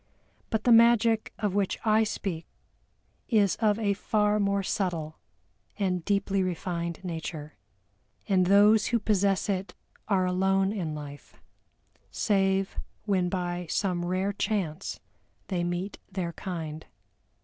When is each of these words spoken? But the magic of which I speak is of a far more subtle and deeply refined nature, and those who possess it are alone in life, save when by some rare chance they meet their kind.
But 0.49 0.63
the 0.63 0.71
magic 0.71 1.31
of 1.37 1.53
which 1.53 1.77
I 1.85 2.03
speak 2.03 2.47
is 3.29 3.55
of 3.57 3.77
a 3.77 3.93
far 3.93 4.39
more 4.39 4.63
subtle 4.63 5.19
and 5.77 6.03
deeply 6.03 6.41
refined 6.41 7.01
nature, 7.03 7.53
and 8.27 8.47
those 8.47 8.87
who 8.87 8.97
possess 8.97 9.47
it 9.47 9.75
are 10.07 10.25
alone 10.25 10.73
in 10.73 10.95
life, 10.95 11.35
save 12.09 12.79
when 13.05 13.29
by 13.29 13.67
some 13.69 14.03
rare 14.03 14.33
chance 14.33 14.99
they 15.49 15.63
meet 15.63 15.99
their 16.11 16.33
kind. 16.33 16.87